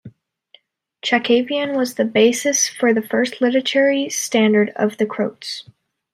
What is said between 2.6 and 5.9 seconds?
for the first literary standard of the Croats.